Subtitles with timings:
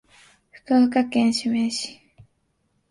[0.49, 2.01] 福岡県志免町